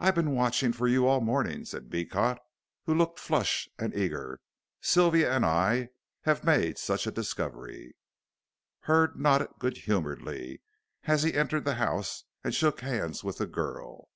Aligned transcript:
"I've 0.00 0.16
been 0.16 0.34
watching 0.34 0.72
for 0.72 0.88
you 0.88 1.06
all 1.06 1.20
the 1.20 1.24
morning," 1.24 1.64
said 1.64 1.88
Beecot, 1.88 2.40
who 2.84 2.92
looked 2.92 3.20
flushed 3.20 3.70
and 3.78 3.94
eager. 3.94 4.40
"Sylvia 4.80 5.32
and 5.32 5.44
I 5.46 5.90
have 6.22 6.42
made 6.42 6.78
such 6.78 7.06
a 7.06 7.12
discovery." 7.12 7.94
Hurd 8.80 9.14
nodded 9.20 9.50
good 9.60 9.76
humoredly 9.76 10.62
as 11.04 11.22
he 11.22 11.34
entered 11.34 11.64
the 11.64 11.74
house 11.76 12.24
and 12.42 12.52
shook 12.56 12.80
hands 12.80 13.22
with 13.22 13.38
the 13.38 13.46
girl. 13.46 14.08